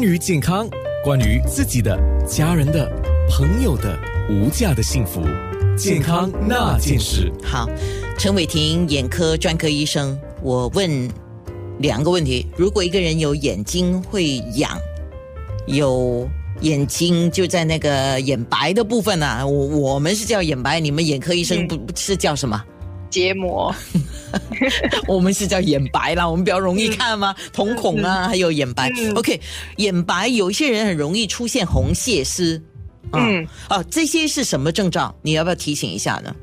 [0.00, 0.66] 关于健康，
[1.04, 1.94] 关于自己的、
[2.26, 2.90] 家人的、
[3.28, 3.98] 朋友的
[4.30, 5.20] 无价的幸福，
[5.76, 7.30] 健康那件事。
[7.44, 7.68] 好，
[8.18, 11.06] 陈伟霆眼科专科医生，我问
[11.80, 14.70] 两个问题：如果一个人有眼睛会痒，
[15.66, 16.26] 有
[16.62, 22.64] 眼睛就在那个眼白的部分啊，我我们是叫眼白，你们眼科医生不不是叫什么？
[23.10, 23.74] 结膜，
[25.06, 27.34] 我们是叫眼白啦，我们比较容易看吗？
[27.52, 28.90] 瞳孔啊，还有眼白。
[29.14, 29.40] OK，
[29.76, 32.62] 眼白有一些人很容易出现红血丝，
[33.12, 35.14] 嗯，哦，这些是什么症状？
[35.22, 36.34] 你要不要提醒一下呢？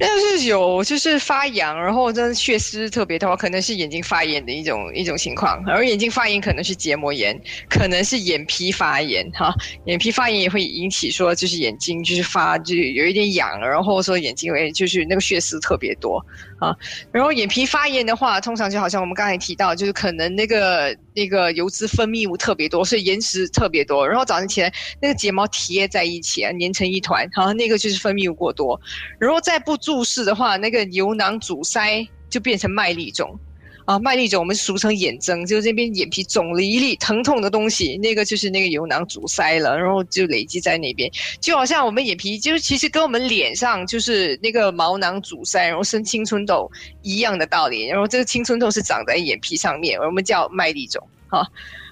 [0.00, 5.62] 要是有就是发痒，然后真的血丝特别多，可能是眼睛发炎的一种一种情况。
[5.66, 9.54] 而眼睛发炎可能是结膜炎，可能是眼皮发炎哈。
[9.84, 16.24] 眼皮发炎也会引起说就是眼睛就是发就有一点痒，然后说眼睛会就是那个血丝特别多
[16.58, 16.74] 啊。
[17.12, 24.06] 然后眼皮发炎的话，通常就好像我们刚才提到，就是可能那个那个油脂分泌物特别多，所以延迟特别多。
[24.06, 28.80] 然后早上起来那个睫毛贴在一起啊，粘成一团，然后，那个就是分泌物过多。
[29.18, 33.38] 然后再不注视的话，那个油囊阻塞就变成麦粒肿，
[33.84, 46.70] 啊，麦粒肿我们俗称眼睁，就是这边眼皮肿了一粒疼痛的东西，那个就是那个油囊阻塞了，然后就累积在那边，就好像我们眼皮就是其实跟我们脸上就是那个毛囊阻塞，然后生青春痘
[47.02, 51.46] 一样的道理，然后这个青春痘是长在眼皮上面，我们叫麦粒肿，哈。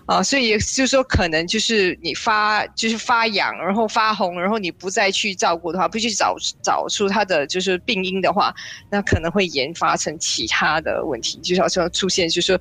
[0.08, 8.54] 啊所以也就是说，可能就是你发就是发痒，然后发红，然后你不再去照顾的话，不去找找出它的就是病因的话，
[8.90, 12.60] 那可能会研发成其他的问题，就好像出现就是说。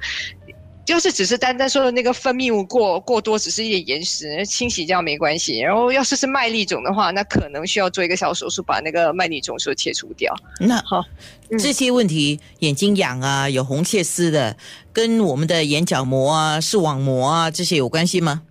[0.87, 5.59] 就是只是单单说的那个分泌物过过多，只是一点延时，清洗掉没关系。
[5.59, 10.33] 然后要是是麦粒肿的话，那可能需要做一个小手术，把那个麦粒肿说切除掉。
[10.61, 11.03] 那好，
[11.59, 14.55] 这些问题，眼睛痒啊，有红血丝的，
[14.93, 18.43] 跟我们的眼角膜啊、视网膜啊这些有关系吗？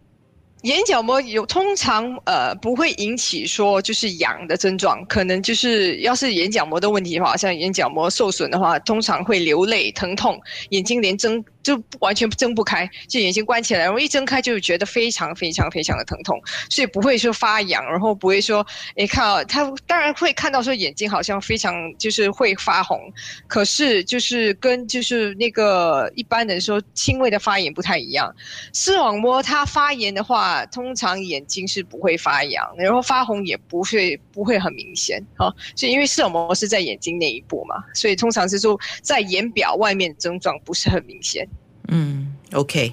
[0.62, 16.40] 眼角膜有通常呃不会引起说就是痒的症状，可能就是要是眼角膜的问题的话，像眼角膜受损的话，通常会流泪、疼痛，眼睛连睁就完全睁不开，就眼睛关起来，然后一睁开就觉得非常非常非常的疼痛，
[16.70, 23.12] 所以不会说发痒，然后不会说诶看到他当然会看到说眼睛好像非常就是会发红，
[23.48, 28.32] 可是就是跟就是那个一般人说轻微的发炎不太一样，
[28.72, 30.64] 视网膜它发炎的话。
[30.76, 41.48] 通常眼睛是不会发痒，然后发红也不会不会很明显啊，所以因为视网膜是在眼睛那一部嘛，所以通常是说在眼表外面症状不是很明显。
[41.88, 42.92] 嗯，OK，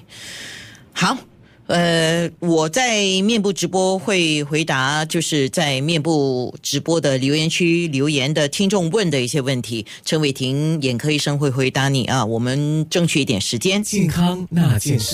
[0.92, 1.16] 好，
[1.66, 13.82] 呃，我在面部直播会回答，就是在面部直播的留言区留言的听众问的一些问题，陈伟霆眼科医生会回答你啊，我们争取一点时间。
[13.82, 15.12] 健康那件事。